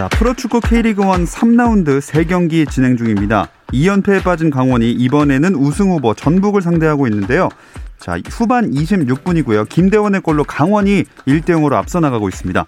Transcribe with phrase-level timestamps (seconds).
[0.00, 3.48] 자, 프로축구 K리그1 3라운드 3경기 진행 중입니다.
[3.74, 7.50] 2연패에 빠진 강원이 이번에는 우승 후보 전북을 상대하고 있는데요.
[7.98, 9.68] 자, 후반 26분이고요.
[9.68, 12.64] 김대원의 골로 강원이 1대 0으로 앞서 나가고 있습니다.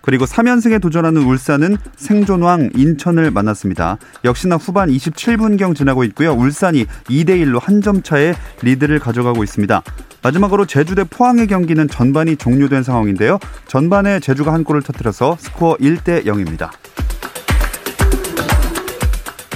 [0.00, 3.98] 그리고 3연승에 도전하는 울산은 생존왕 인천을 만났습니다.
[4.24, 6.34] 역시나 후반 27분경 지나고 있고요.
[6.34, 8.32] 울산이 2대 1로 한 점 차에
[8.62, 9.82] 리드를 가져가고 있습니다.
[10.26, 13.38] 마지막으로 제주 대 포항의 경기는 전반이 종료된 상황인데요.
[13.68, 16.70] 전반에 제주가 한 골을 터뜨려서 스코어 1대 0입니다.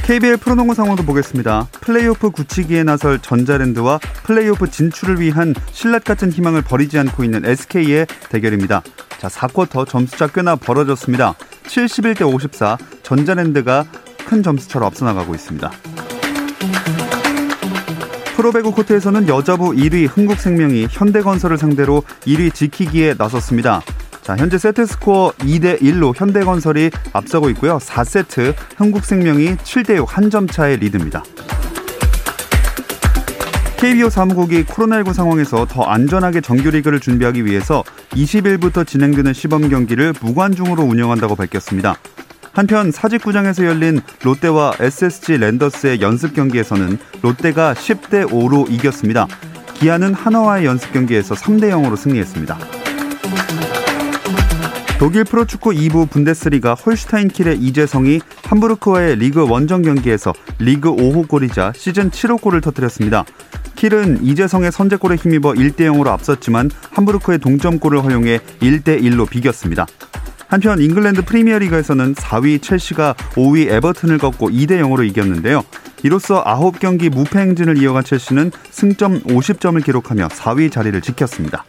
[0.05, 1.67] KBL 프로농구 상황도 보겠습니다.
[1.81, 8.83] 플레이오프 굳히기에 나설 전자랜드와 플레이오프 진출을 위한 실낱같은 희망을 버리지 않고 있는 SK의 대결입니다.
[9.19, 11.35] 자, 4쿼터 점수차 꽤나 벌어졌습니다.
[11.65, 13.87] 71대 54, 전자랜드가
[14.25, 15.71] 큰 점수차로 앞서 나가고 있습니다.
[18.41, 23.83] 프로배구 코트에서는 여자부 1위 흥국생명이 현대건설을 상대로 1위 지키기에 나섰습니다.
[24.23, 27.77] 자, 현재 세트 스코어 2대 1로 현대건설이 앞서고 있고요.
[27.77, 31.23] 4세트 흥국생명이 7대 6 한 점 차의 리드입니다.
[33.77, 41.37] KBO 사무국이 코로나19 상황에서 더 안전하게 정규리그를 준비하기 위해서 20일부터 진행되는 시범 경기를 무관중으로 운영한다고
[41.37, 41.97] 밝혔습니다.
[42.53, 49.27] 한편 사직구장에서 열린 롯데와 SSG 랜더스의 연습 경기에서는 롯데가 10대 5로 이겼습니다.
[49.75, 52.59] 기아는 한화와의 연습 경기에서 3대 0으로 승리했습니다.
[54.99, 62.11] 독일 프로축구 2부 분데스리가 홀슈타인 킬의 이재성이 함부르크와의 리그 원정 경기에서 리그 5호 골이자 시즌
[62.11, 63.25] 7호 골을 터뜨렸습니다.
[63.77, 69.87] 킬은 이재성의 선제골에 힘입어 1대 0으로 앞섰지만 함부르크의 동점골을 허용해 1대 1로 비겼습니다.
[70.51, 75.63] 한편 잉글랜드 프리미어리그에서는 4위 첼시가 5위 에버튼을 꺾고 2대 0으로 이겼는데요.
[76.03, 81.65] 이로써 9경기 무패 행진을 이어간 첼시는 승점 50점을 기록하며 4위 자리를 지켰습니다.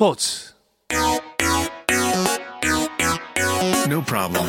[0.00, 0.54] 스포츠.
[3.86, 4.48] No problem.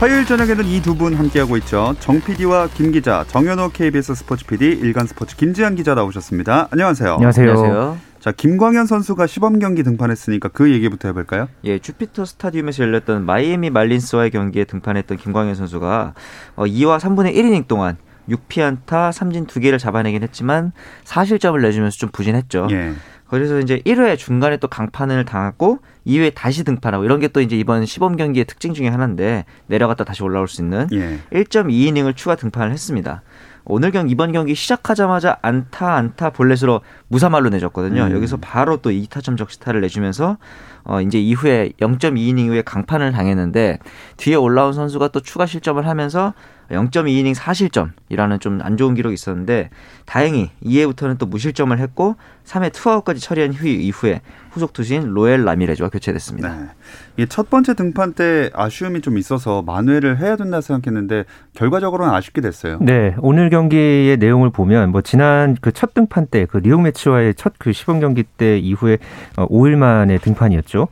[0.00, 1.94] 화요일 저녁에는 이 두 분 함께하고 있죠.
[2.00, 6.66] 정 PD와 김 기자, 정현호 KBS 스포츠 PD, 일간 스포츠 김지한 기자 나오셨습니다.
[6.72, 7.12] 안녕하세요.
[7.14, 7.50] 안녕하세요.
[7.50, 7.98] 안녕하세요.
[8.18, 11.46] 자, 김광현 선수가 시범 경기 등판했으니까 그 얘기부터 해볼까요?
[11.62, 16.14] 예, 주피터 스타디움에서 열렸던 마이애미 말린스와의 경기에 등판했던 김광현 선수가
[16.56, 17.96] 2와 어, 3분의 1이닝 동안
[18.28, 20.72] 6피안타, 삼진 2개를 잡아내긴 했지만
[21.04, 22.66] 사실점을 내주면서 좀 부진했죠.
[22.72, 22.92] 예.
[23.30, 27.86] 그래서 이제 1회 중간에 또 강판을 당했고 2회 다시 등판하고 이런 게 또 이제 이번
[27.86, 31.18] 시범 경기의 특징 중에 하나인데 내려갔다 다시 올라올 수 있는 예.
[31.32, 33.22] 1.2이닝을 추가 등판을 했습니다.
[33.64, 38.04] 오늘 경 이번 경기 시작하자마자 안타 안타 볼넷으로 무사말로 내줬거든요.
[38.06, 38.12] 음.
[38.12, 40.38] 여기서 바로 또 2타점 적시타를 내주면서
[40.82, 43.78] 어 이제 이후에 0.2이닝 이후에 강판을 당했는데
[44.16, 46.32] 뒤에 올라온 선수가 또 추가 실점을 하면서
[46.70, 49.70] 0.2이닝 4실점이라는 좀 안 좋은 기록이 있었는데
[50.06, 54.20] 다행히 2회부터는 또 무실점을 했고 3회 투아웃까지 처리한 후 이후에
[54.50, 56.48] 후속 투수인 로엘 라미레즈와 교체됐습니다.
[56.56, 56.66] 네.
[57.24, 61.24] 이첫 번째 등판 때 아쉬움이 좀 있어서 만회를 해야 된다 생각했는데
[61.54, 62.78] 결과적으로는 아쉽게 됐어요.
[62.80, 67.52] 네, 오늘 경기의 내용을 보면 뭐 지난 그 첫 등판 때 그 리옹 매치와의 첫
[67.58, 68.98] 그 시범 경기 때 이후에
[69.36, 70.88] 5일 어, 만에 등판이었죠.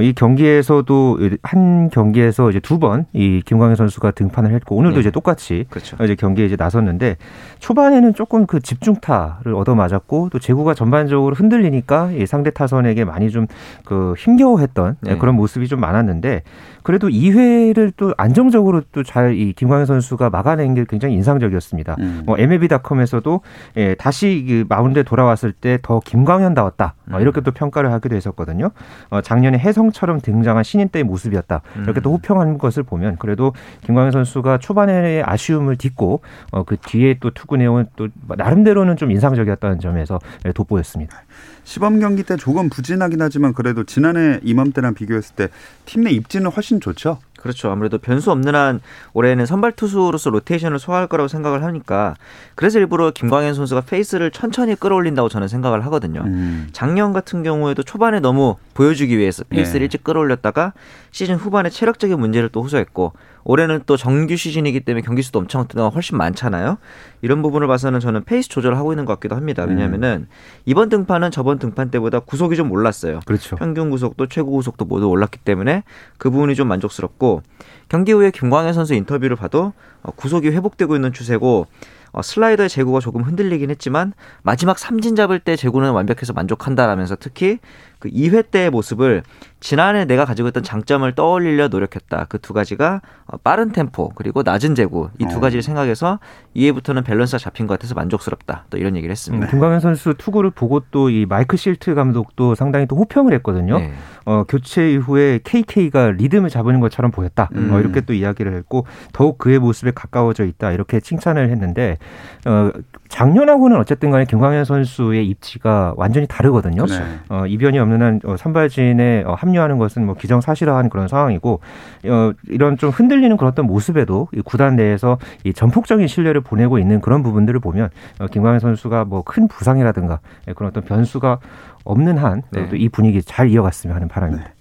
[0.00, 5.00] 이 경기에서도 한 경기에서 이제 두 번 이 김광현 선수가 등판을 했고 오늘도 네.
[5.00, 5.96] 이제 똑같이 그렇죠.
[6.04, 7.16] 이제 경기에 이제 나섰는데
[7.58, 13.46] 초반에는 조금 그 집중타를 얻어맞았고 또 제구가 전반적으로 흔들리니까 이 상대 타선에게 많이 좀
[13.84, 15.16] 그 힘겨워했던 네.
[15.18, 16.42] 그런 모습이 좀 많았는데
[16.82, 21.96] 그래도 2회를 또 안정적으로 또 잘 이 김광현 선수가 막아낸 게 굉장히 인상적이었습니다.
[22.00, 22.22] 음.
[22.26, 23.40] 뭐 MLB.com에서도
[23.76, 28.70] 예, 다시 그 마운드에 돌아왔을 때 더 김광현다웠다 어, 이렇게 또 평가를 하기도 했었거든요.
[29.10, 32.14] 어, 작년에 혜성 처럼 등장한 신인 때의 모습이었다 이렇게 또 음.
[32.14, 33.52] 호평한 것을 보면 그래도
[33.84, 36.20] 김광현 선수가 초반에 아쉬움을 딛고
[36.52, 41.22] 어, 그 뒤에 또 투구 내용은 또 나름대로는 좀 인상적이었다는 점에서 예, 돋보였습니다.
[41.64, 45.48] 시범 경기 때 조금 부진하긴 하지만 그래도 지난해 이맘때랑 비교했을 때
[45.84, 47.18] 팀 내 입지는 훨씬 좋죠.
[47.46, 47.70] 그렇죠.
[47.70, 48.80] 아무래도 변수 없는 한
[49.12, 52.14] 올해는 선발 투수로서 로테이션을 소화할 거라고 생각을 하니까
[52.54, 56.22] 그래서 일부러 김광현 선수가 페이스를 천천히 끌어올린다고 저는 생각을 하거든요.
[56.24, 56.68] 음.
[56.72, 59.84] 작년 같은 경우에도 초반에 너무 보여주기 위해서 페이스를 네.
[59.84, 60.72] 일찍 끌어올렸다가
[61.10, 63.12] 시즌 후반에 체력적인 문제를 또 호소했고
[63.48, 66.78] 올해는 또 정규 시즌이기 때문에 경기 수도 엄청 훨씬 많잖아요.
[67.22, 69.62] 이런 부분을 봐서는 저는 페이스 조절을 하고 있는 것 같기도 합니다.
[69.62, 70.26] 왜냐하면은
[70.64, 73.20] 이번 등판은 저번 등판 때보다 구속이 좀 올랐어요.
[73.24, 73.54] 그렇죠.
[73.54, 75.84] 평균 구속도 최고 구속도 모두 올랐기 때문에
[76.18, 77.42] 그 부분이 좀 만족스럽고
[77.88, 79.72] 경기 후에 김광현 선수 인터뷰를 봐도
[80.02, 81.68] 어, 구속이 회복되고 있는 추세고
[82.12, 87.60] 어, 슬라이더의 제구가 조금 흔들리긴 했지만 마지막 삼진 잡을 때 제구는 완벽해서 만족한다라면서 특히
[87.98, 89.22] 그 2회 때의 모습을
[89.58, 92.26] 지난해 내가 가지고 있던 장점을 떠올리려 노력했다.
[92.28, 95.40] 그 두 가지가 어, 빠른 템포 그리고 낮은 제구 이두 어.
[95.40, 96.20] 가지를 생각해서
[96.54, 98.66] 2회부터는 밸런스가 잡힌 것 같아서 만족스럽다.
[98.70, 99.46] 또 이런 얘기를 음, 했습니다.
[99.48, 103.78] 김광현 선수 투구를 보고 또 이 마이크 실트 감독도 상당히 또 호평을 했거든요.
[103.78, 103.92] 네.
[104.26, 107.48] 어, 교체 이후에 KK가 리듬을 잡는 것처럼 보였다.
[107.54, 107.72] 음.
[107.72, 110.72] 어, 이렇게 또 이야기를 했고 더욱 그의 모습에 가까워져 있다.
[110.72, 111.96] 이렇게 칭찬을 했는데
[112.44, 112.70] 어,
[113.08, 116.86] 작년하고는 어쨌든 간에 김광현 선수의 입지가 완전히 다르거든요.
[116.86, 117.18] 네.
[117.28, 121.60] 어, 이변이 없는 한 어, 선발진에 어, 합류하는 것은 뭐 기정사실화한 그런 상황이고
[122.06, 127.00] 어, 이런 좀 흔들리는 그런 어떤 모습에도 이 구단 내에서 이 전폭적인 신뢰를 보내고 있는
[127.00, 131.38] 그런 부분들을 보면 어, 김광현 선수가 뭐 큰 부상이라든가 예, 그런 어떤 변수가
[131.84, 132.68] 없는 한 네.
[132.74, 134.55] 이 분위기 잘 이어갔으면 하는 바람입니다.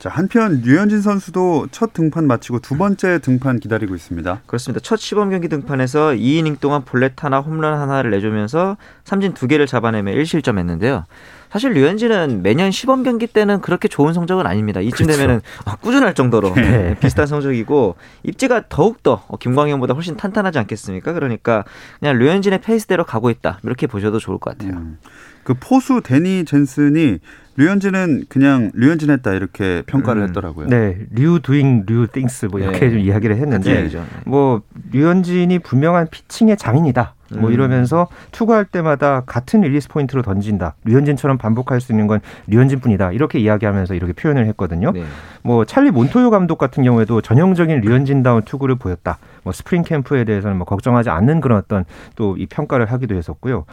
[0.00, 4.40] 자 한편 류현진 선수도 첫 등판 마치고 두 번째 등판 기다리고 있습니다.
[4.46, 4.80] 그렇습니다.
[4.82, 10.12] 첫 시범 경기 등판에서 2이닝 동안 볼넷 하나, 홈런 하나를 내주면서 삼진 두 개를 잡아내며
[10.12, 11.04] 1실점했는데요.
[11.50, 14.80] 사실 류현진은 매년 시범 경기 때는 그렇게 좋은 성적은 아닙니다.
[14.80, 15.20] 이쯤 그렇죠.
[15.20, 16.96] 되면은 어, 꾸준할 정도로 네.
[16.98, 21.12] 비슷한 성적이고 입지가 더욱더 어, 김광현보다 훨씬 탄탄하지 않겠습니까?
[21.12, 21.64] 그러니까
[21.98, 23.58] 그냥 류현진의 페이스대로 가고 있다.
[23.64, 24.78] 이렇게 보셔도 좋을 것 같아요.
[24.78, 24.96] 음.
[25.44, 27.18] 그 포수 데니 젠슨이
[27.56, 30.28] 류현진은 그냥 류현진 했다 이렇게 평가를 음.
[30.28, 30.68] 했더라고요.
[30.68, 32.90] 네, 류 두잉 류 띵스 뭐 이렇게 네.
[32.90, 33.88] 좀 이야기를 했는데.
[33.88, 34.00] 네.
[34.24, 37.14] 뭐 류현진이 분명한 피칭의 장인이다.
[37.38, 37.52] 뭐 음.
[37.52, 40.74] 이러면서 투구할 때마다 같은 릴리스 포인트로 던진다.
[40.84, 43.12] 류현진처럼 반복할 수 있는 건 류현진뿐이다.
[43.12, 44.92] 이렇게 이야기하면서 이렇게 표현을 했거든요.
[44.92, 45.04] 네.
[45.42, 49.18] 뭐 찰리 몬토요 감독 같은 경우에도 전형적인 류현진다운 투구를 보였다.
[49.44, 51.84] 뭐 스프링 캠프에 대해서는 뭐 걱정하지 않는 그런 어떤
[52.16, 53.64] 또 이 평가를 하기도 했었고요.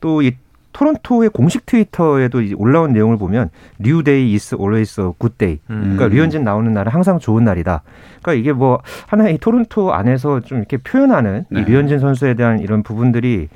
[0.00, 0.32] 또이
[0.76, 5.58] 토론토의 공식 트위터에도 이 올라온 내용을 보면 Ryu day is always a good day.
[5.70, 5.94] 음.
[5.96, 7.82] 그러니까 류현진 나오는 날은 항상 좋은 날이다.
[8.20, 11.60] 그러니까 이게 뭐 하나의 토론토 안에서 좀 이렇게 표현하는 네.
[11.60, 13.48] 이 류현진 선수에 대한 이런 부분들이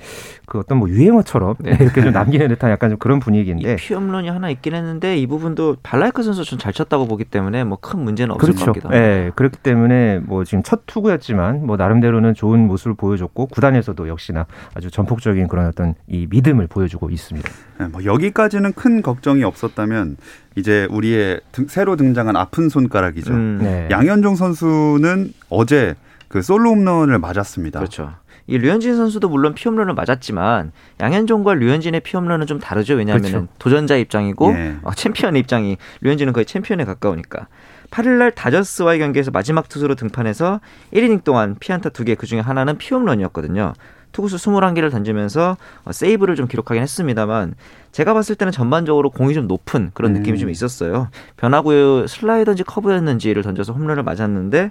[0.47, 1.77] 그 어떤 뭐 유행어처럼 네.
[1.81, 5.77] 이렇게 좀 남기는 듯한 약간 좀 그런 이 분위기인데 피홈런이 하나 있긴 했는데 이 부분도
[5.83, 8.67] 발라이크 선수 좀 잘 쳤다고 보기 때문에 뭐 큰 문제는 없을 것 그렇죠.
[8.73, 9.05] 같기도 합니다.
[9.05, 14.91] 예, 그렇기 때문에 뭐 지금 첫 투구였지만 뭐 나름대로는 좋은 모습을 보여줬고 구단에서도 역시나 아주
[14.91, 17.49] 전폭적인 그런 어떤 이 믿음을 보여주고 있습니다.
[17.79, 20.17] 네, 뭐 여기까지는 큰 걱정이 없었다면
[20.57, 23.33] 이제 우리의 등- 새로 등장한 아픈 손가락이죠.
[23.33, 23.89] 음, 네.
[23.91, 25.95] 양현종 선수는 어제
[26.29, 27.81] 그 솔로 홈런을 맞았습니다.
[27.81, 28.15] 그렇죠.
[28.47, 32.95] 이 류현진 선수도 물론 피홈런을 맞았지만 양현종과 류현진의 피홈런은 좀 다르죠.
[32.95, 33.49] 왜냐하면 그렇죠.
[33.61, 34.77] 도전자 입장이고 예.
[34.83, 37.47] 어, 챔피언의 입장이 류현진은 거의 챔피언에 가까우니까.
[37.93, 40.61] 8일날 다저스와의 경기에서 마지막 투수로 등판해서
[40.93, 43.73] 1이닝 동안 피안타 2개 그중에 하나는 피홈런이었거든요.
[44.13, 47.55] 투구수 21개를 던지면서 어, 세이브를 좀 기록하긴 했습니다만
[47.93, 50.41] 제가 봤을 때는 전반적으로 공이 좀 높은 그런 느낌이 음.
[50.41, 51.09] 좀 있었어요.
[51.37, 54.71] 변화구의 슬라이더인지 커브였는지를 던져서 홈런을 맞았는데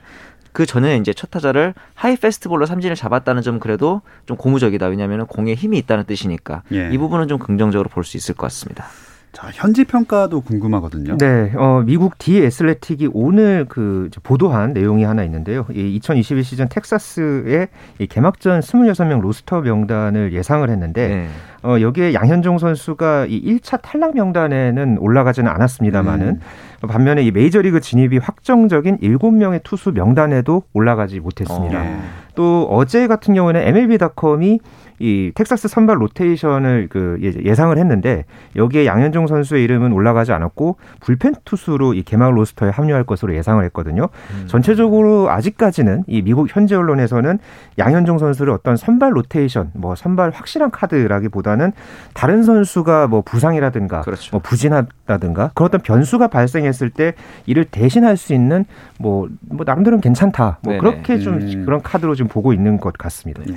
[0.51, 4.87] 그 전에 이제 첫 타자를 하이 패스트볼로 삼진을 잡았다는 점 그래도 좀 고무적이다.
[4.87, 6.89] 왜냐하면 공에 힘이 있다는 뜻이니까 예.
[6.91, 8.85] 이 부분은 좀 긍정적으로 볼 수 있을 것 같습니다.
[9.31, 11.17] 자, 현지 평가도 궁금하거든요.
[11.17, 15.65] 네, 어, 미국 디 애슬레틱이 오늘 그 보도한 내용이 하나 있는데요.
[15.65, 17.67] 이2021 시즌 텍사스의
[17.99, 21.29] 이 개막전 26명 로스터 명단을 예상을 했는데 네.
[21.63, 26.87] 어, 여기에 양현종 선수가 이 1차 탈락 명단에는 올라가지는 않았습니다만은 음.
[26.87, 31.79] 반면에 이 메이저리그 진입이 확정적인 7명의 투수 명단에도 올라가지 못했습니다.
[31.79, 31.83] 어.
[31.83, 31.99] 네.
[32.35, 34.59] 또 어제 같은 경우는 MLB.com이
[34.99, 38.25] 이 텍사스 선발 로테이션을 그 예상을 했는데
[38.55, 44.09] 여기에 양현종 선수의 이름은 올라가지 않았고 불펜 투수로 이 개막 로스터에 합류할 것으로 예상을 했거든요.
[44.31, 44.47] 음.
[44.47, 47.39] 전체적으로 아직까지는 이 미국 현재 언론에서는
[47.77, 51.71] 양현종 선수를 어떤 선발 로테이션, 뭐 선발 확실한 카드라기보다 는
[52.13, 54.29] 다른 선수가 뭐 부상이라든가 그렇죠.
[54.31, 57.13] 뭐 부진하다든가 그런 어떤 변수가 발생했을 때
[57.45, 58.65] 이를 대신할 수 있는
[58.99, 60.59] 뭐, 뭐 나름대로는 괜찮다.
[60.61, 60.79] 뭐 네네.
[60.79, 61.65] 그렇게 좀 음.
[61.65, 63.41] 그런 카드로 좀 보고 있는 것 같습니다.
[63.49, 63.55] 예.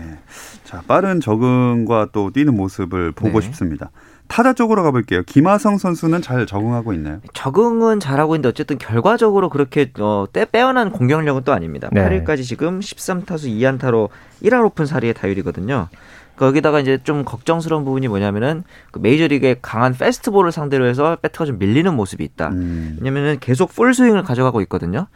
[0.65, 3.47] 자, 빠른 적응과 또 뛰는 모습을 보고 네.
[3.47, 3.91] 싶습니다.
[4.33, 5.23] 타자 쪽으로 가볼게요.
[5.25, 7.21] 김하성 선수는 잘 적응하고 있나요?
[7.35, 11.91] 적응은 잘하고 있는데 어쨌든 결과적으로 그렇게 어, 때 빼어난 공격력은 또 아닙니다.
[11.93, 12.25] 네.
[12.25, 14.09] 8일까지 지금 13타수 2안타로
[14.43, 15.89] 1할 5푼 4리의 타율이거든요.
[16.37, 21.93] 거기다가 이제 좀 걱정스러운 부분이 뭐냐면은 그 메이저리그의 강한 패스트볼을 상대로 해서 배트가 좀 밀리는
[21.95, 22.49] 모습이 있다.
[22.49, 22.97] 음.
[23.01, 25.07] 왜냐면은 계속 풀 스윙을 가져가고 있거든요.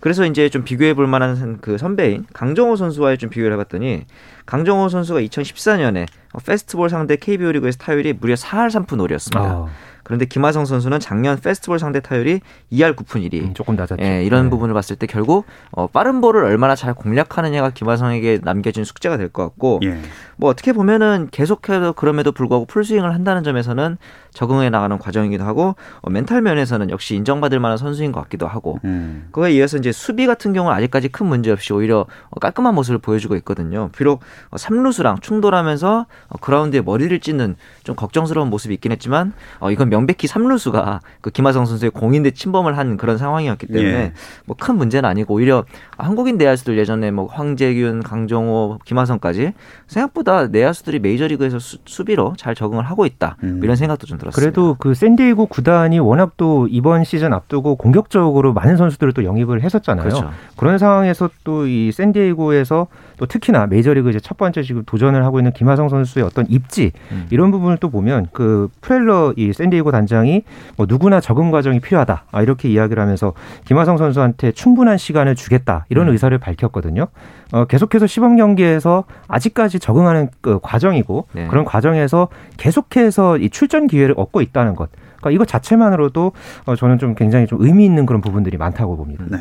[0.00, 4.04] 그래서 이제 좀 비교해 볼 만한 그 선배인 강정호 선수와의 좀 비교를 해봤더니
[4.46, 6.08] 강정호 선수가 2014년에
[6.44, 9.36] 패스트볼 상대 KBO 리그에서 타율이 무려 4할 3푼 5리였습니다.
[9.36, 9.68] 아.
[10.02, 12.40] 그런데 김하성 선수는 작년 패스트볼 상대 타율이
[12.72, 13.42] 2할 9푼 1리.
[13.42, 14.02] 음, 조금 낮았죠.
[14.02, 14.50] 예, 이런 네.
[14.50, 19.42] 부분을 봤을 때 결국 어, 빠른 볼을 얼마나 잘 공략하느냐가 김하성에게 남겨진 숙제가 될 것
[19.44, 19.98] 같고 예.
[20.36, 23.96] 뭐 어떻게 보면은 계속해서 그럼에도 불구하고 풀스윙을 한다는 점에서는
[24.32, 29.28] 적응해 나가는 과정이기도 하고 어, 멘탈 면에서는 역시 인정받을 만한 선수인 것 같기도 하고 음.
[29.30, 33.36] 그거에 이어서 이제 수비 같은 경우는 아직까지 큰 문제 없이 오히려 어, 깔끔한 모습을 보여주고
[33.36, 33.90] 있거든요.
[33.96, 39.90] 비록 어, 삼루수랑 충돌하면서 어, 그라운드에 머리를 찢는 좀 걱정스러운 모습이 있긴 했지만 어, 이건
[39.92, 44.12] 명백히 삼루수가 그 김하성 선수의 공인대 침범을 한 그런 상황이었기 때문에 예.
[44.46, 45.64] 뭐큰 문제는 아니고 오히려
[45.96, 49.52] 한국인 내야수들 예전에 뭐 황재균, 강정호, 김하성까지
[49.86, 53.60] 생각보다 내야수들이 메이저리그에서 수, 비로잘 적응을 하고 있다 음.
[53.62, 54.40] 이런 생각도 좀 들었습니다.
[54.40, 60.08] 그래도 그 샌디에이고 구단이 워낙 또 이번 시즌 앞두고 공격적으로 많은 선수들을 또 영입을 했었잖아요.
[60.08, 60.30] 그렇죠.
[60.56, 65.52] 그런 상황에서 또 이 샌디에이고에서 또 특히나 메이저리그 이제 첫 번째 지금 도전을 하고 있는
[65.52, 67.26] 김하성 선수의 어떤 입지 음.
[67.30, 70.44] 이런 부분을 또 보면 그 프렐러 이 샌디에이고 단장이
[70.76, 73.32] 뭐 누구나 적응 과정이 필요하다 아, 이렇게 이야기를 하면서
[73.64, 76.12] 김하성 선수한테 충분한 시간을 주겠다 이런 음.
[76.12, 77.08] 의사를 밝혔거든요.
[77.52, 81.46] 어, 계속해서 시범 경기에서 아직까지 적응하는 그 과정이고 네.
[81.48, 84.90] 그런 과정에서 계속해서 이 출전 기회를 얻고 있다는 것.
[85.22, 86.32] 그러니까 이거 자체만으로도
[86.66, 89.24] 어, 저는 좀 굉장히 좀 의미 있는 그런 부분들이 많다고 봅니다.
[89.28, 89.38] 네.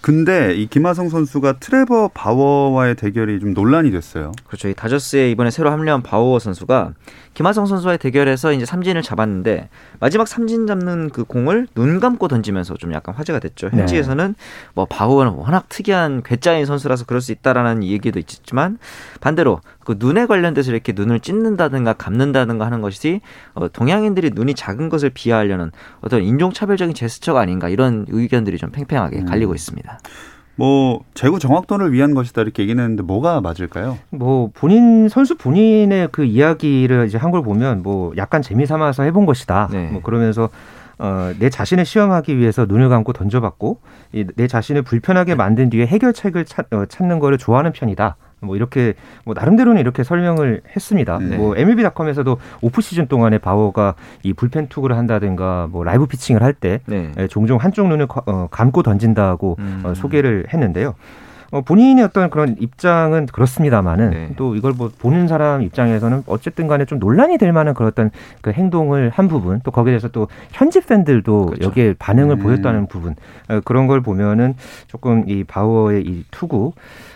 [0.00, 4.32] 근데 이 김하성 선수가 트레버 바워와의 대결이 좀 논란이 됐어요.
[4.46, 4.68] 그렇죠.
[4.68, 6.94] 이 다저스에 이번에 새로 합류한 바워 선수가
[7.34, 9.68] 김하성 선수와의 대결에서 이제 삼진을 잡았는데
[10.00, 13.68] 마지막 삼진 잡는 그 공을 눈 감고 던지면서 좀 약간 화제가 됐죠.
[13.72, 13.78] 네.
[13.78, 14.44] 현지에서는 네.
[14.74, 18.78] 뭐 바우어는 워낙 특이한 괴짜인 선수라서 그럴 수 있다라는 얘기도 있지만
[19.20, 23.20] 반대로 그 눈에 관련돼서 이렇게 눈을 찢는다든가 감는다든가 하는 것이
[23.54, 29.24] 어, 동양인들이 눈이 작은 것을 비하하려는 어떤 인종차별적인 제스처가 아닌가 이런 의견들이 좀 팽팽하게 음.
[29.24, 29.89] 갈리고 있습니다.
[30.56, 33.96] 뭐 재고 정확도를 위한 것이다 이렇게 얘기했는데 뭐가 맞을까요?
[34.10, 39.24] 뭐 본인 선수 본인의 그 이야기를 이제 한 걸 보면 뭐 약간 재미 삼아서 해본
[39.24, 39.68] 것이다.
[39.72, 39.88] 네.
[39.90, 40.50] 뭐 그러면서
[40.98, 43.80] 어, 내 자신을 시험하기 위해서 눈을 감고 던져봤고
[44.12, 48.16] 이, 내 자신을 불편하게 만든 뒤에 해결책을 찾, 어, 찾는 거를 좋아하는 편이다.
[48.40, 48.94] 뭐 이렇게
[49.24, 51.18] 뭐 나름대로는 이렇게 설명을 했습니다.
[51.18, 51.36] 네.
[51.36, 57.12] 뭐 MLB.com에서도 오프 시즌 동안에 바워가 이 불펜 투구를 한다든가 뭐 라이브 피칭을 할때 네.
[57.18, 59.82] 예, 종종 한쪽 눈을 어, 감고 던진다고 음.
[59.84, 60.94] 어, 소개를 했는데요.
[61.50, 64.30] 어, 본인의 어떤 그런 입장은 그렇습니다만은 네.
[64.36, 68.52] 또 이걸 뭐 보는 사람 입장에서는 어쨌든 간에 좀 논란이 될 만한 그런 어떤 그
[68.52, 71.66] 행동을 한 부분 또 거기에 대해서 또 현지 팬들도 그렇죠.
[71.66, 72.42] 여기에 반응을 음.
[72.42, 73.16] 보였다는 부분
[73.48, 74.54] 어, 그런 걸 보면은
[74.86, 76.72] 조금 이 바우어의 이 투구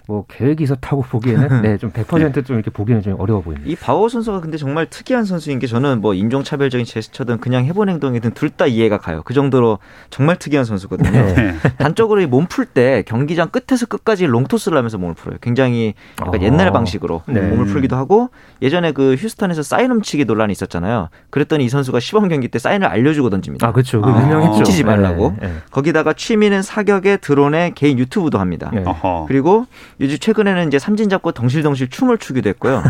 [0.06, 3.70] 뭐 계획이 있었다고 보기에는 네, 좀 100%좀 이렇게 보기는 좀 어려워 보입니다.
[3.70, 8.32] 이 바오 선수가 근데 정말 특이한 선수인 게 저는 뭐 인종차별적인 제스처든 그냥 해본 행동이든
[8.32, 9.22] 둘 다 이해가 가요.
[9.24, 11.10] 그 정도로 정말 특이한 선수거든요.
[11.10, 11.54] 네.
[11.76, 15.38] 단적으로 몸풀 때 경기장 끝에서 끝까지 롱토스를 하면서 몸을 풀어요.
[15.40, 16.44] 굉장히 약간 어.
[16.44, 17.40] 옛날 방식으로 네.
[17.40, 18.30] 몸을 풀기도 하고
[18.62, 21.08] 예전에 그 휴스턴에서 사인 훔치기 논란이 있었잖아요.
[21.30, 23.66] 그랬더니 이 선수가 시범 경기 때 사인을 알려주고 던집니다.
[23.66, 24.02] 아 그렇죠.
[24.04, 24.22] 아.
[24.22, 24.58] 유명했죠.
[24.58, 25.34] 훔치지 말라고.
[25.40, 25.54] 네, 네.
[25.70, 28.70] 거기다가 취미는 사격에 드론에 개인 유튜브도 합니다.
[28.72, 28.84] 네.
[29.28, 29.66] 그리고
[30.00, 32.82] 요즘 최근에는 이제 삼진 잡고 덩실덩실 춤을 추기도 했고요.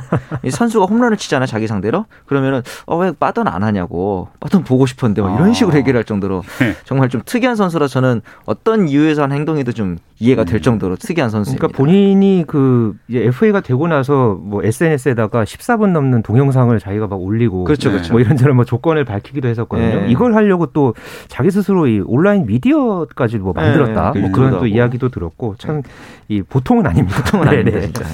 [0.44, 2.06] 이 선수가 홈런을 치잖아 자기 상대로.
[2.26, 5.52] 그러면은 어왜 빠던 안 하냐고 빠던 보고 싶었는데 뭐 이런 아.
[5.52, 6.74] 식으로 해결할 정도로 네.
[6.84, 11.66] 정말 좀 특이한 선수라 저는 어떤 이유에서 한 행동에도 좀 이해가 될 정도로 특이한 선수입니다.
[11.66, 17.64] 그러니까 본인이 그 이제 FA가 되고 나서 뭐 SNS에다가 14분 넘는 동영상을 자기가 막 올리고
[17.64, 18.12] 그렇죠, 그렇죠.
[18.12, 20.02] 뭐 이런저런 뭐 조건을 밝히기도 했었거든요.
[20.02, 20.06] 네.
[20.10, 20.94] 이걸 하려고 또
[21.28, 24.12] 자기 스스로 이 온라인 미디어까지 뭐 만들었다.
[24.12, 24.66] 네, 뭐그 그런 또 하고.
[24.66, 25.82] 이야기도 들었고 참
[26.28, 27.22] 이 보통은 아닙니다.
[27.22, 27.80] 보통은 네, 아닌데 네.
[27.82, 28.04] 진짜.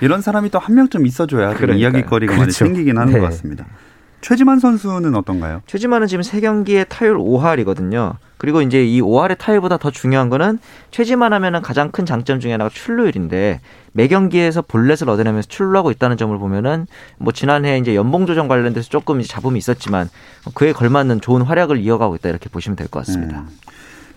[0.00, 1.80] 이런 사람이 또 한 명쯤 있어줘야 좀 그러니까요.
[1.80, 2.64] 이야기거리가 많이 그렇죠.
[2.64, 3.20] 생기긴 하는 네.
[3.20, 3.66] 것 같습니다.
[4.20, 5.62] 최지만 선수는 어떤가요?
[5.66, 8.16] 최지만은 지금 세 경기에 타율 5할이거든요.
[8.36, 10.58] 그리고 이제 이 5할의 타율보다 더 중요한 거는
[10.90, 13.60] 최지만 하면은 가장 큰 장점 중에 하나가 출루율인데
[13.92, 16.86] 매 경기에서 볼넷을 얻어내면서 출루하고 있다는 점을 보면은
[17.18, 20.08] 뭐 지난해 이제 연봉 조정 관련돼서 조금 이제 잡음이 있었지만
[20.54, 23.40] 그에 걸맞는 좋은 활약을 이어가고 있다 이렇게 보시면 될 것 같습니다.
[23.40, 23.48] 음.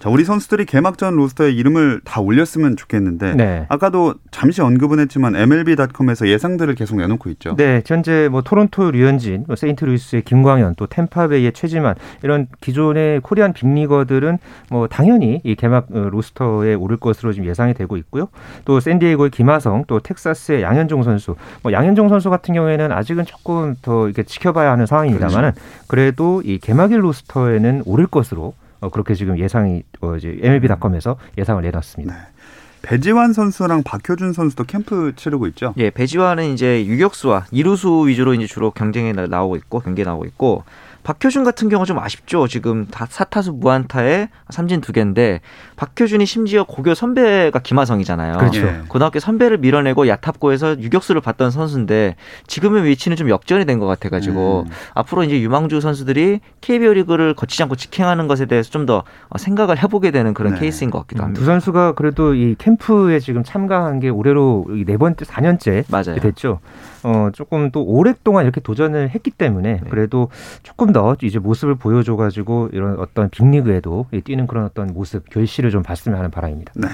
[0.01, 3.67] 자, 우리 선수들이 개막전 로스터에 이름을 다 올렸으면 좋겠는데 네.
[3.69, 7.55] 아까도 잠시 언급은 했지만 MLB.com에서 예상들을 계속 내놓고 있죠.
[7.55, 11.93] 네, 현재 뭐 토론토 류현진, 뭐 세인트루이스의 김광현, 또 템파베이의 최지만
[12.23, 14.39] 이런 기존의 코리안 빅리거들은
[14.71, 18.29] 뭐 당연히 이 개막 어, 로스터에 오를 것으로 지금 예상이 되고 있고요.
[18.65, 21.35] 또 샌디에이고의 김하성, 또 텍사스의 양현종 선수.
[21.61, 25.51] 뭐 양현종 선수 같은 경우에는 아직은 조금 더 이렇게 지켜봐야 하는 상황입니다만은
[25.87, 32.13] 그래도 이 개막일 로스터에는 오를 것으로 어, 그렇게 지금 예상이 어, 이제 MLB.com에서 예상을 내놨습니다.
[32.13, 32.19] 네.
[32.81, 35.75] 배지환 선수랑 박효준 선수도 캠프 치르고 있죠.
[35.77, 40.63] 예, 배지환은 이제 유격수와 이루수 위주로 이제 주로 경쟁에 나- 나오고 있고 경기에 나오고 있고
[41.03, 42.47] 박효준 같은 경우 좀 아쉽죠.
[42.47, 45.41] 지금 다 사타수 무안타에 삼진 두 개인데
[45.75, 48.37] 박효준이 심지어 고교 선배가 김하성이잖아요.
[48.37, 48.67] 그렇죠.
[48.67, 48.81] 예.
[48.87, 52.15] 고등학교 선배를 밀어내고 야탑고에서 유격수를 봤던 선수인데
[52.47, 54.71] 지금의 위치는 좀 역전이 된 것 같아가지고 음.
[54.93, 59.03] 앞으로 이제 유망주 선수들이 KBO 리그를 거치지 않고 직행하는 것에 대해서 좀 더
[59.37, 60.59] 생각을 해보게 되는 그런 네.
[60.59, 61.39] 케이스인 것 같기도 음, 합니다.
[61.39, 66.19] 두 선수가 그래도 이 캠프에 지금 참가한 게 올해로 이네 번째, 4년째 맞아요.
[66.19, 66.59] 됐죠.
[67.03, 69.89] 어, 조금 또 오랫동안 이렇게 도전을 했기 때문에 네.
[69.89, 70.29] 그래도
[70.63, 75.83] 조금 더 이제 모습을 보여줘가지고 이런 어떤 빅리그에도 이 뛰는 그런 어떤 모습, 결실을 좀
[75.83, 76.73] 봤으면 하는 바람입니다.
[76.75, 76.87] 네.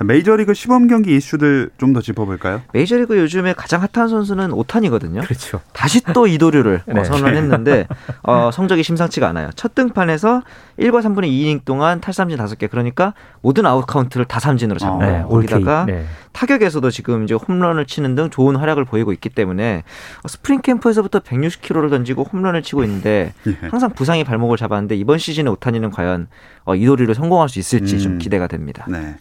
[0.00, 2.62] 자, 메이저리그 시범 경기 이슈들 좀 더 짚어볼까요?
[2.72, 5.22] 메이저리그 요즘에 가장 핫한 선수는 오타니거든요.
[5.22, 5.60] 그렇죠.
[5.72, 7.04] 다시 또 이도류를 네.
[7.04, 7.86] 선언을 했는데
[8.22, 9.50] 어, 성적이 심상치가 않아요.
[9.56, 10.42] 첫 등판에서
[10.78, 15.26] 1과 3분의 2이닝 동안 탈삼진 5개 그러니까 모든 아웃 카운트를 다 삼진으로 잡는 네, 거예요.
[15.28, 15.50] all K.
[15.50, 16.06] 거기다가 네.
[16.32, 19.82] 타격에서도 지금 이제 홈런을 치는 등 좋은 활약을 보이고 있기 때문에
[20.28, 23.56] 스프링 캠프에서부터 160km를 던지고 홈런을 치고 있는데 예.
[23.68, 26.28] 항상 부상이 발목을 잡았는데 이번 시즌에 오타니는 과연
[26.64, 27.98] 어, 이도류를 성공할 수 있을지 음.
[27.98, 28.86] 좀 기대가 됩니다.
[28.88, 29.16] 네.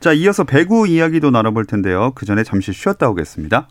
[0.00, 2.12] 자, 이어서 배구 이야기도 나눠볼 텐데요.
[2.14, 3.68] 그 전에 잠시 쉬었다 오겠습니다.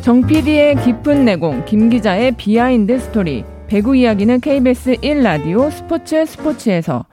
[0.00, 3.44] 정 PD의 깊은 내공, 김 기자의 비하인드 스토리.
[3.66, 7.04] 배구 이야기는 KBS 1라디오 스포츠 스포츠에서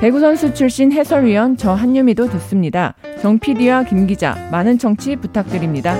[0.00, 2.94] 배구 선수 출신 해설위원 저 한유미도 듣습니다.
[3.20, 5.94] 정 PD와 김 기자 많은 청취 부탁드립니다.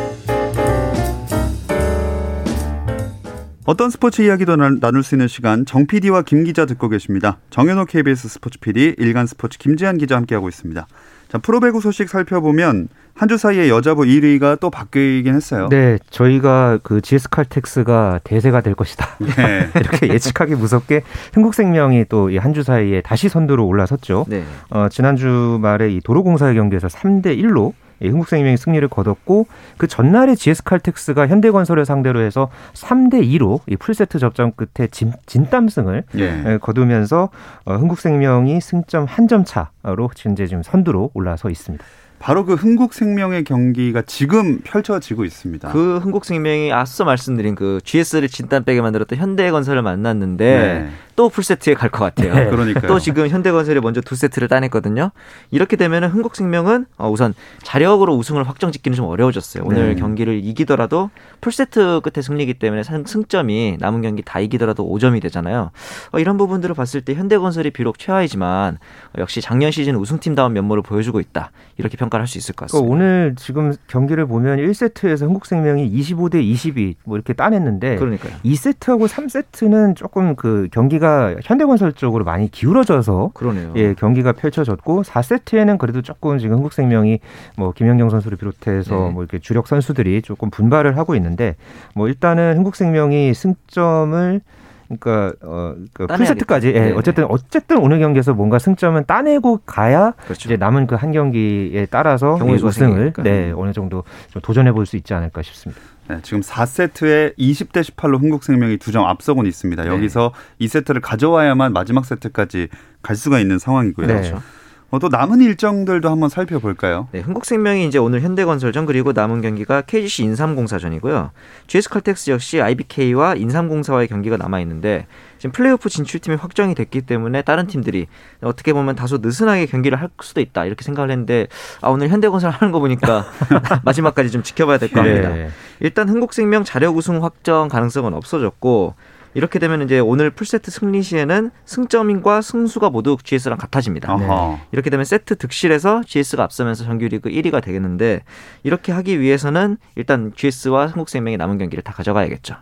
[3.69, 7.37] 어떤 스포츠 이야기도 나- 나눌 수 있는 시간 정 PD와 김 기자 듣고 계십니다.
[7.51, 10.87] 정현호 KBS 스포츠 PD, 일간 스포츠 김지한 기자 함께하고 있습니다.
[11.29, 15.69] 자, 프로배구 소식 살펴보면 한 주 사이에 여자부 1위가 또 바뀌긴 했어요.
[15.71, 19.07] 네, 저희가 그 GS 칼텍스가 대세가 될 것이다.
[19.19, 19.69] 네.
[19.79, 21.03] 이렇게 예측하기 무섭게
[21.35, 24.25] 흥국생명이 또이한주 사이에 다시 선두로 올라섰죠.
[24.28, 24.45] 네.
[24.71, 30.63] 어, 지난주 말에 이 도로공사의 경기에서 3대 1로 이 흥국생명이 승리를 거뒀고 그 전날에 GS
[30.65, 36.43] 칼텍스가 현대건설을 상대로 해서 3대 2로 이 풀세트 접전 끝에 진, 진땀승을 예.
[36.47, 37.30] 에, 거두면서
[37.65, 41.84] 어, 흥국생명이 승점 한 점 차로 지금 이제 지금 선두로 올라서 있습니다.
[42.19, 45.69] 바로 그 흥국생명의 경기가 지금 펼쳐지고 있습니다.
[45.71, 50.45] 그 흥국생명이 앞서 말씀드린 그 GS를 진단 빼게 만들었던 현대건설을 만났는데
[50.85, 50.91] 네.
[51.15, 52.35] 또 풀세트에 갈 것 같아요.
[52.35, 52.50] 네.
[52.50, 52.87] 그러니까요.
[52.87, 55.11] 또 지금 현대건설이 먼저 두 세트를 따냈거든요.
[55.50, 59.63] 이렇게 되면 흥국생명은 어, 우선 자력으로 우승을 확정짓기는 좀 어려워졌어요.
[59.65, 60.00] 오늘 네.
[60.00, 65.71] 경기를 이기더라도 풀세트 끝에 승리이기 때문에 상- 승점이 남은 경기 다 이기더라도 5점이 되잖아요.
[66.13, 71.21] 어, 이런 부분들을 봤을 때 현대건설이 비록 최하이지만 어, 역시 작년 시즌 우승팀다운 면모를 보여주고
[71.21, 71.50] 있다.
[71.78, 72.94] 이렇게 평 가를 할 수 있을 것 그러니까 같습니다.
[72.94, 78.34] 오늘 지금 경기를 보면 1세트에서 흥국생명이 25대 22 뭐 이렇게 따냈는데 그러니까요.
[78.44, 83.73] 2세트하고 3세트는 조금 그 경기가 현대건설 쪽으로 많이 기울어져서 그러네요.
[83.76, 87.21] 예, 경기가 펼쳐졌고 4세트에는 그래도 조금 지금 흥국생명이
[87.56, 89.10] 뭐 김연경 선수를 비롯해서 네.
[89.10, 91.56] 뭐 이렇게 주력 선수들이 조금 분발을 하고 있는데
[91.94, 94.40] 뭐 일단은 흥국생명이 승점을
[94.89, 96.07] 그러니까 어, 그.
[96.07, 96.93] 풀세트까지 예.
[96.97, 100.49] 어쨌든 어쨌든 오늘 경기에서 뭔가 승점은 따내고 가야 그렇죠.
[100.49, 103.13] 이제 남은 그 한 경기에 따라서 경우의 우승을.
[103.23, 105.81] 네, 어느 정도 좀 도전해 볼 수 있지 않을까 싶습니다.
[106.09, 109.83] 네, 지금 4세트에 20대 18로 흥국생명이 두 점 앞서곤 있습니다.
[109.85, 109.89] 네.
[109.91, 112.69] 여기서 2세트를 가져와야만 마지막 세트까지
[113.03, 114.07] 갈 수가 있는 상황이고요.
[114.07, 114.15] 네.
[114.15, 114.43] 그렇죠.
[114.91, 117.09] 어, 또 남은 일정들도 한번 살펴볼까요?
[117.13, 121.31] 네, 흥국생명이 이제 오늘 현대건설전 그리고 남은 경기가 KGC 인삼공사전이고요.
[121.67, 128.07] GS칼텍스 역시 IBK와 인삼공사와의 경기가 남아 있는데 지금 플레이오프 진출팀이 확정이 됐기 때문에 다른 팀들이
[128.41, 131.49] 어떻게 보면 다소 느슨하게 경기를 할 수도 있다 이렇게 생각을 했는데
[131.83, 133.27] 아 오늘 현대건설 하는 거 보니까
[133.85, 135.29] 마지막까지 좀 지켜봐야 될 것 같습니다.
[135.29, 135.51] 네.
[135.81, 138.95] 일단 흥국생명 자력 우승 확정 가능성은 없어졌고
[139.39, 144.13] 이렇게 되면 이제 오늘 풀세트 승리 시에는 승점인과 승수가 모두 GS랑 같아집니다.
[144.13, 144.59] 어허.
[144.73, 148.25] 이렇게 되면 세트 득실에서 GS가 앞서면서 정규리그 1위가 되겠는데
[148.65, 152.57] 이렇게 하기 위해서는 일단 GS와 한국생명이 남은 경기를 다 가져가야겠죠.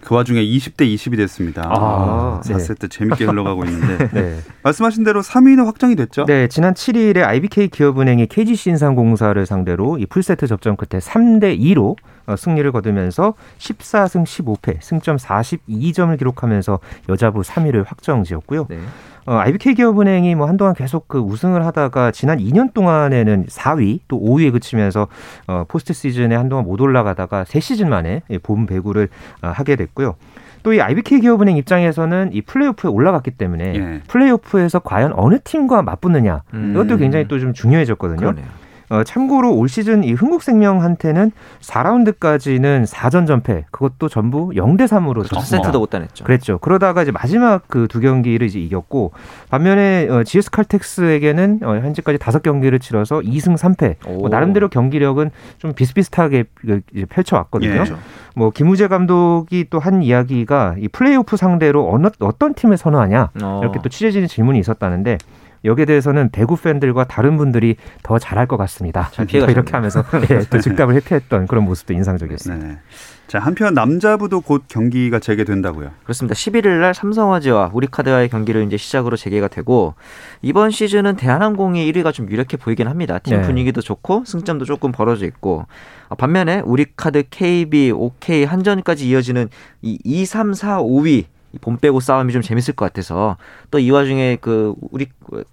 [0.00, 1.62] 그 와중에 20대 20이 됐습니다.
[1.64, 2.54] 아, 네.
[2.54, 4.40] 4세트 재밌게 흘러가고 있는데 네.
[4.64, 6.24] 말씀하신 대로 3위는 확정이 됐죠?
[6.24, 11.94] 네, 지난 7일에 IBK 기업은행이 KGC 인삼공사를 상대로 이 풀세트 접전 끝에 3대 2로 어,
[12.36, 18.66] 승리를 거두면서 14승 15패, 승점 42점을 기록하면서 여자부 3위를 확정지었고요.
[18.68, 18.78] 네.
[19.26, 24.52] 어, IBK 기업은행이 뭐 한동안 계속 그 우승을 하다가 지난 2년 동안에는 4위 또 5위에
[24.52, 25.08] 그치면서
[25.46, 29.08] 어, 포스트 시즌에 한동안 못 올라가다가 새 시즌 만에 예, 봄 배구를
[29.42, 30.16] 어, 하게 됐고요.
[30.62, 34.00] 또이 IBK 기업은행 입장에서는 이 플레이오프에 올라갔기 때문에 예.
[34.08, 36.70] 플레이오프에서 과연 어느 팀과 맞붙느냐 음.
[36.72, 38.16] 이것도 굉장히 또 좀 중요해졌거든요.
[38.18, 38.46] 그러네요.
[38.90, 45.40] 어, 참고로 올 시즌 이 흥국생명한테는 4라운드까지는 4전 전패 그것도 전부 0대 3으로 그렇죠.
[45.40, 46.24] 세트도 못 따냈죠.
[46.24, 46.58] 그랬죠.
[46.58, 49.12] 그러다가 이제 마지막 그 두 경기를 이제 이겼고
[49.50, 53.96] 반면에 어, GS 칼텍스에게는 어, 현재까지 다섯 경기를 치러서 2승 3패.
[54.06, 54.20] 오.
[54.20, 57.70] 뭐 나름대로 경기력은 좀 비슷비슷하게 그 이제 펼쳐 왔거든요.
[57.70, 57.74] 예.
[57.74, 57.98] 그렇죠.
[58.34, 63.60] 뭐 김우재 감독이 또 한 이야기가 이 플레이오프 상대로 어느 어떤 팀을 선호하냐 어.
[63.62, 65.18] 이렇게 또 취재진 질문이 있었다는데
[65.64, 69.10] 여기에 대해서는 배구 팬들과 다른 분들이 더 잘할 것 같습니다.
[69.52, 72.66] 이렇게 하면서 예, 또 즉답을 회피했던 그런 모습도 인상적이었습니다.
[72.66, 72.78] 네.
[73.26, 75.90] 자, 한편 남자부도 곧 경기가 재개된다고요.
[76.02, 76.34] 그렇습니다.
[76.34, 79.94] 11일 날 삼성화재와 우리카드와의 경기를 이제 시작으로 재개가 되고
[80.42, 83.18] 이번 시즌은 대한항공의 1위가 좀 유력해 보이긴 합니다.
[83.18, 83.42] 팀 네.
[83.42, 85.66] 분위기도 좋고 승점도 조금 벌어져 있고
[86.08, 89.48] 어, 반면에 우리카드, KB, OK 한전까지 이어지는
[89.80, 91.24] 이 2, 3, 4, 5위
[91.60, 93.36] 봄 빼고 싸움이 좀 재밌을 것 같아서
[93.70, 95.06] 또 이 와중에 그 우리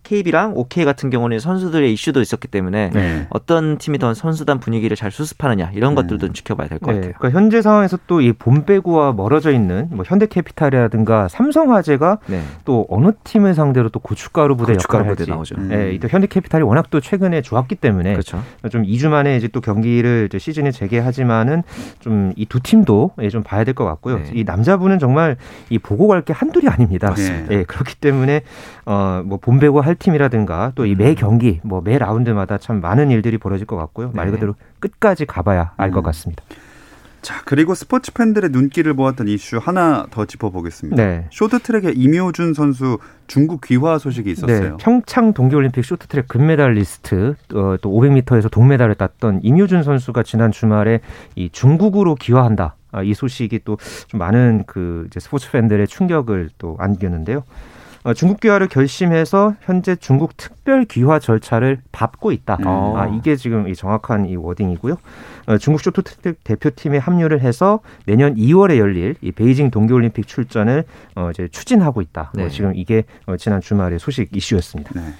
[0.03, 3.27] KB랑 OK 같은 경우는 선수들의 이슈도 있었기 때문에 네.
[3.29, 7.13] 어떤 팀이 더 선수단 분위기를 잘 수습하느냐 이런 것들도 좀 지켜봐야 될것 네, 같아요.
[7.17, 12.41] 그러니까 현재 상황에서 또 이 봄배구와 멀어져 있는 뭐 현대캐피탈이라든가 삼성화재가 네.
[12.65, 15.31] 또 어느 팀을 상대로 또 고춧가루 부대 고춧가루 역할을 부대.
[15.31, 15.55] 나오죠.
[15.57, 15.69] 음.
[15.69, 18.41] 네, 또 현대캐피탈이 워낙 또 최근에 좋았기 때문에 그렇죠.
[18.71, 21.63] 좀 2주 만에 이제 또 경기를 이제 시즌에 재개하지만은
[21.99, 24.17] 좀 이 두 팀도 예, 좀 봐야 될 것 같고요.
[24.17, 24.31] 네.
[24.33, 25.37] 이 남자분은 정말
[25.69, 27.09] 이 보고 갈 게 한둘이 아닙니다.
[27.09, 27.53] 맞습니다.
[27.53, 28.41] 예, 그렇기 때문에
[28.85, 33.67] 어뭐 봄배구 할 팀이라든가 또 이 매 경기 뭐 매 라운드마다 참 많은 일들이 벌어질
[33.67, 34.11] 것 같고요.
[34.13, 34.31] 말 네.
[34.33, 36.05] 그대로 끝까지 가봐야 알것 음.
[36.05, 36.43] 같습니다.
[37.21, 40.95] 자, 그리고 스포츠 팬들의 눈길을 모았던 이슈 하나 더 짚어보겠습니다.
[41.03, 41.27] 네.
[41.31, 44.61] 쇼트트랙의 임효준 선수 중국 귀화 소식이 있었어요.
[44.71, 51.01] 네, 평창 동계올림픽 쇼트트랙 금메달리스트 어, 또 500m에서 동메달을 땄던 임효준 선수가 지난 주말에
[51.35, 52.75] 이 중국으로 귀화한다.
[52.91, 53.77] 아, 이 소식이 또
[54.07, 57.43] 좀 많은 그 이제 스포츠 팬들의 충격을 또 안겼는데요.
[58.03, 62.57] 어, 중국 귀화를 결심해서 현재 중국 특별 귀화 절차를 밟고 있다.
[62.61, 62.67] 음.
[62.67, 64.97] 아, 이게 지금 이 정확한 이 워딩이고요.
[65.47, 70.85] 어, 중국 쇼트트랙 대표팀에 합류를 해서 내년 2월에 열릴 이 베이징 동계올림픽 출전을
[71.15, 72.31] 어, 이제 추진하고 있다.
[72.33, 72.45] 네.
[72.45, 74.91] 어, 지금 이게 어, 지난 주말의 소식 이슈였습니다.
[74.95, 75.13] 네.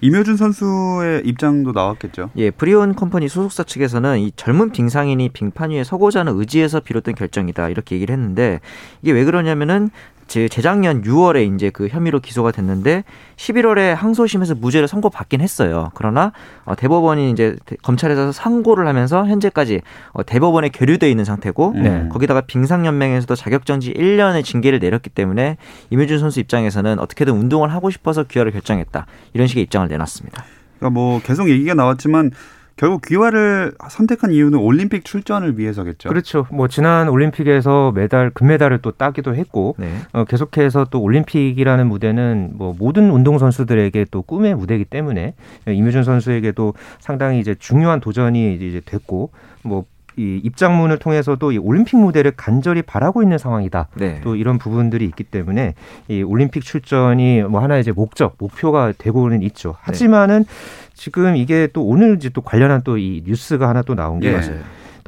[0.00, 2.30] 임효준 선수의 입장도 나왔겠죠.
[2.36, 7.68] 예, 브리온 컴퍼니 소속사 측에서는 이 젊은 빙상인이 빙판 위에 서고자 하는 의지에서 비롯된 결정이다
[7.68, 8.60] 이렇게 얘기를 했는데
[9.02, 9.90] 이게 왜 그러냐면은
[10.28, 13.02] 제 재작년 6월에 이제 그 혐의로 기소가 됐는데
[13.36, 15.90] 11월에 항소심에서 무죄를 선고받긴 했어요.
[15.94, 16.32] 그러나
[16.64, 19.80] 어, 대법원이 이제 대- 검찰에서 상고를 하면서 현재까지
[20.12, 22.08] 어, 대법원에 계류돼 있는 상태고 네.
[22.12, 25.56] 거기다가 빙상연맹에서도 자격정지 1년의 징계를 내렸기 때문에
[25.90, 30.44] 임효준 선수 입장에서는 어떻게든 운동을 하고 싶어서 귀화를 결정했다 이런 식의 입장을 내놨습니다.
[30.78, 32.30] 그러니까 뭐 계속 얘기가 나왔지만
[32.78, 36.08] 결국 귀화를 선택한 이유는 올림픽 출전을 위해서겠죠.
[36.08, 36.46] 그렇죠.
[36.50, 39.90] 뭐 지난 올림픽에서 메달 금메달을 또 따기도 했고 네.
[40.12, 45.34] 어, 계속해서 또 올림픽이라는 무대는 뭐 모든 운동 선수들에게 또 꿈의 무대이기 때문에
[45.66, 49.84] 임효준 선수에게도 상당히 이제 중요한 도전이 이제 됐고 뭐
[50.18, 53.88] 이 입장문을 통해서도 이 올림픽 무대를 간절히 바라고 있는 상황이다.
[53.94, 54.20] 네.
[54.22, 55.74] 또 이런 부분들이 있기 때문에
[56.08, 59.76] 이 올림픽 출전이 뭐 하나의 이제 목적, 목표가 되고는 있죠.
[59.80, 60.44] 하지만은
[60.94, 64.40] 지금 이게 또 오늘 이제 또 관련한 또 이 뉴스가 하나 또 나온 게 예.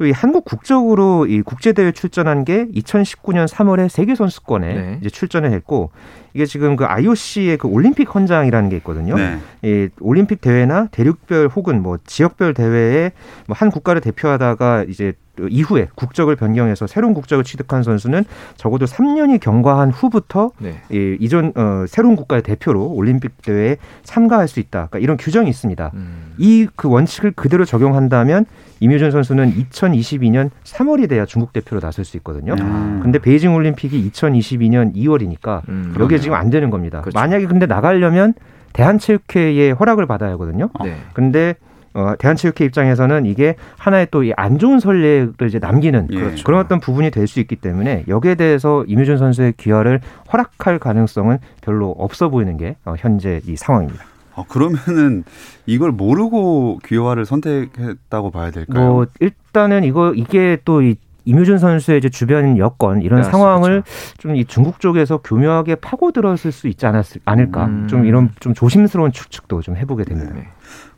[0.01, 4.97] 또 이 한국 국적으로 이 국제 대회 출전한 게 2019년 3월에 세계 선수권에 네.
[4.99, 5.91] 이제 출전을 했고
[6.33, 9.15] 이게 지금 그 IOC의 그 올림픽 헌장이라는 게 있거든요.
[9.15, 9.37] 네.
[9.61, 13.11] 이 올림픽 대회나 대륙별 혹은 뭐 지역별 대회에
[13.45, 18.25] 뭐 한 국가를 대표하다가 이제 이후에 국적을 변경해서 새로운 국적을 취득한 선수는
[18.57, 20.75] 적어도 3년이 경과한 후부터 네.
[20.93, 24.87] 예, 이전 어, 새로운 국가의 대표로 올림픽 대회에 참가할 수 있다.
[24.87, 25.91] 그러니까 이런 규정이 있습니다.
[25.93, 26.33] 음.
[26.37, 28.45] 이그 원칙을 그대로 적용한다면
[28.79, 32.55] 임효준 선수는 2022년 3월이 돼야 중국 대표로 나설 수 있거든요.
[32.59, 32.99] 음.
[33.01, 35.95] 근데 베이징 올림픽이 2022년 2월이니까 음.
[35.99, 37.01] 여기에 지금 안 되는 겁니다.
[37.01, 37.17] 그렇죠.
[37.17, 38.33] 만약에 근데 나가려면
[38.73, 40.69] 대한체육회의 허락을 받아야 하거든요.
[40.83, 40.95] 네.
[41.13, 41.55] 근데
[41.93, 46.35] 어, 대한체육회 입장에서는 이게 하나의 또 이 안 좋은 선례를 이제 남기는 예.
[46.43, 49.99] 그런 어떤 부분이 될 수 있기 때문에 여기에 대해서 임효준 선수의 귀화를
[50.31, 54.03] 허락할 가능성은 별로 없어 보이는 게 어, 현재 이 상황입니다.
[54.35, 55.23] 아, 그러면은
[55.65, 58.93] 이걸 모르고 귀화를 선택했다고 봐야 될까요?
[58.93, 63.83] 뭐 일단은 이거 이게 또이 임효준 선수의 이제 주변 여건 이런 네, 상황을
[64.17, 67.87] 좀 이 중국 쪽에서 교묘하게 파고들었을 수 있지 않았을 않을까 음.
[67.87, 70.33] 좀 이런 좀 조심스러운 추측도 좀 해보게 됩니다.
[70.33, 70.47] 네.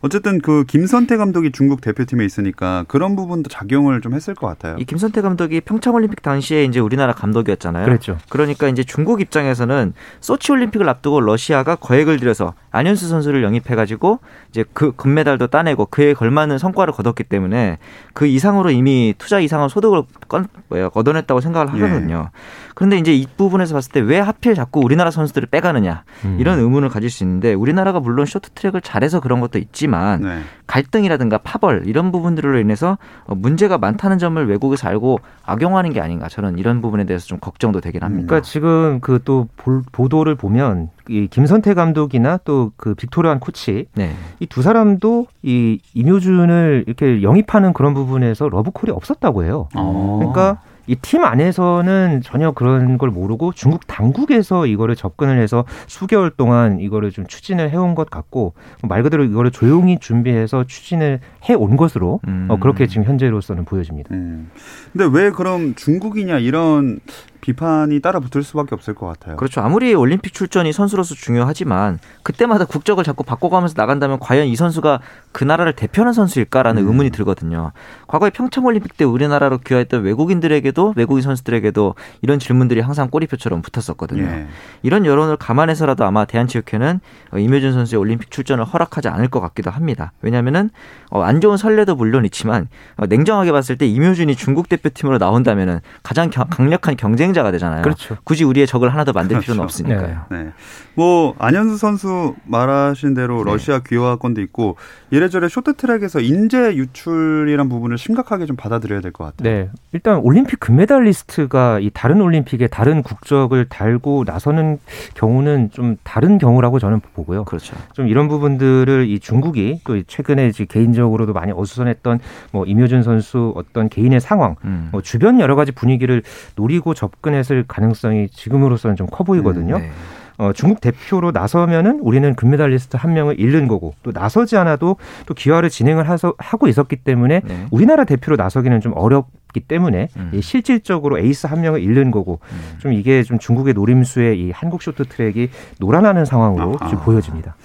[0.01, 4.75] 어쨌든 그 김선태 감독이 중국 대표팀에 있으니까 그런 부분도 작용을 좀 했을 것 같아요.
[4.77, 7.85] 이 김선태 감독이 평창 올림픽 당시에 이제 우리나라 감독이었잖아요.
[7.85, 8.17] 그랬죠.
[8.29, 14.91] 그러니까 이제 중국 입장에서는 소치 올림픽을 앞두고 러시아가 거액을 들여서 안현수 선수를 영입해가지고 이제 그
[14.93, 17.77] 금메달도 따내고 그에 걸맞는 성과를 거뒀기 때문에
[18.13, 22.29] 그 이상으로 이미 투자 이상한 소득을 건, 뭐야, 걷어냈다고 생각을 하거든요.
[22.75, 26.37] 그런데 이제 이 부분에서 봤을 때 왜 하필 자꾸 우리나라 선수들을 빼가느냐 음.
[26.39, 30.39] 이런 의문을 가질 수 있는데 우리나라가 물론 쇼트트랙을 잘해서 그런 것도 있지만 네.
[30.67, 36.57] 갈등이라든가 파벌 이런 부분들로 인해서 어, 문제가 많다는 점을 외국에서 알고 악용하는 게 아닌가 저는
[36.57, 38.27] 이런 부분에 대해서 좀 걱정도 되긴 합니다.
[38.27, 39.47] 그러니까 지금 그 또
[39.91, 44.11] 보도를 보면 이 김선태 감독이나 또 그 빅토르 안 코치 네.
[44.39, 49.69] 이 두 사람도 이 임효준을 이렇게 영입하는 그런 부분에서 러브콜이 없었다고 해요.
[49.75, 50.17] 어.
[50.19, 56.79] 그러니까 이 팀 안에서는 전혀 그런 걸 모르고 중국 당국에서 이거를 접근을 해서 수개월 동안
[56.79, 61.19] 이거를 좀 추진을 해온 것 같고 말 그대로 이거를 조용히 준비해서 추진을
[61.49, 62.47] 해온 것으로 음.
[62.49, 64.09] 어, 그렇게 지금 현재로서는 보여집니다.
[64.13, 64.49] 음.
[64.91, 66.99] 근데 왜 그럼 중국이냐 이런
[67.43, 69.35] 비판이 따라 붙을 수밖에 없을 것 같아요.
[69.35, 69.59] 그렇죠.
[69.59, 75.01] 아무리 올림픽 출전이 선수로서 중요하지만 그때마다 국적을 자꾸 바꿔가면서 나간다면 과연 이 선수가
[75.33, 76.87] 그 나라를 대표하는 선수일까라는 음.
[76.87, 77.73] 의문이 들거든요.
[78.07, 84.23] 과거에 평창 올림픽 때 우리나라로 귀화했던 외국인들에게도 외국인 선수들에게도 이런 질문들이 항상 꼬리표처럼 붙었었거든요.
[84.23, 84.47] 예.
[84.81, 87.01] 이런 여론을 감안해서라도 아마 대한체육회는
[87.33, 90.13] 어, 임효준 선수의 올림픽 출전을 허락하지 않을 것 같기도 합니다.
[90.21, 90.69] 왜냐하면은
[91.09, 96.29] 어, 안 좋은 선례도 물론 있지만 어, 냉정하게 봤을 때 임효준이 중국 대표팀으로 나온다면은 가장
[96.29, 97.81] 겨- 강력한 경쟁 자가 되잖아요.
[97.81, 98.17] 그렇죠.
[98.23, 99.45] 굳이 우리의 적을 하나 더 만들 그렇죠.
[99.45, 100.25] 필요는 없으니까요.
[100.31, 100.51] 네.
[100.95, 103.51] 뭐 안현수 선수 말하신 대로 네.
[103.51, 104.75] 러시아 귀화 건도 있고
[105.09, 109.43] 이래저래 쇼트트랙에서 인재 유출이란 부분을 심각하게 좀 받아들여야 될 것 같아요.
[109.43, 109.69] 네.
[109.91, 114.79] 일단 올림픽 금메달리스트가 이 다른 올림픽에 다른 국적을 달고 나서는
[115.15, 117.43] 경우는 좀 다른 경우라고 저는 보고요.
[117.45, 117.75] 그렇죠.
[117.93, 122.19] 좀 이런 부분들을 이 중국이 또 최근에 이제 개인적으로도 많이 어수선했던
[122.51, 124.89] 뭐 임효준 선수 어떤 개인의 상황, 음.
[124.91, 126.23] 뭐 주변 여러 가지 분위기를
[126.55, 129.77] 노리고 접근 했을 가능성이 지금으로서는 좀 커 보이거든요.
[129.77, 129.91] 네.
[130.39, 134.95] 어, 중국 대표로 나서면은 우리는 금메달리스트 한 명을 잃는 거고 또 나서지 않아도
[135.27, 137.67] 또 귀화를 진행을 하서, 하고 있었기 때문에 네.
[137.69, 140.31] 우리나라 대표로 나서기는 좀 어렵기 때문에 음.
[140.33, 142.77] 이 실질적으로 에이스 한 명을 잃는 거고 음.
[142.79, 146.89] 좀 이게 좀 중국의 노림수에 이 한국 쇼트 트랙이 놀아나는 상황으로 아하.
[146.89, 147.55] 지금 보여집니다.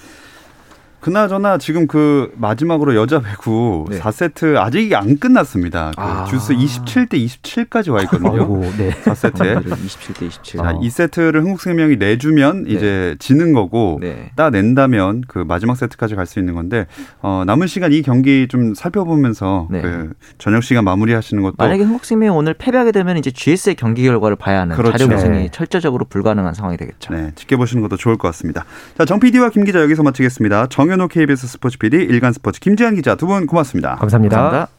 [1.00, 3.98] 그나저나 지금 그 마지막으로 여자 배구 네.
[3.98, 5.92] 4세트 아직 안 끝났습니다.
[5.96, 6.24] 그 아.
[6.24, 8.32] 주스 27대 27까지 와 있거든요.
[8.32, 8.90] 아이고, 네.
[9.04, 9.62] 4세트에.
[9.64, 10.60] 27대 27.
[10.60, 10.80] 자, 어.
[10.80, 12.70] 2세트를 흥국생명이 내주면 네.
[12.72, 14.30] 이제 지는 거고 네.
[14.36, 16.86] 따낸다면 그 마지막 세트까지 갈 수 있는 건데
[17.22, 19.80] 어, 남은 시간 이 경기 좀 살펴보면서 네.
[19.80, 24.60] 그 저녁 시간 마무리하시는 것도 만약에 한국생명이 오늘 패배하게 되면 이제 GS의 경기 결과를 봐야
[24.60, 24.98] 하는 그렇죠.
[24.98, 25.48] 자료 구성이 네.
[25.50, 27.14] 철저적으로 불가능한 상황이 되겠죠.
[27.14, 28.66] 네, 지켜보시는 것도 좋을 것 같습니다.
[28.98, 30.66] 자, 정 PD와 김 기자 여기서 마치겠습니다.
[30.88, 33.96] 정현호 KBS 스포츠 PD, 일간 스포츠 김지한 기자 두 분 고맙습니다.
[33.96, 34.36] 감사합니다.
[34.40, 34.72] 감사합니다.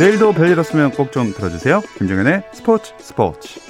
[0.00, 1.82] 내일도 별일 없으면 꼭 좀 들어주세요.
[1.98, 3.60] 김정현의 스포츠 스포츠.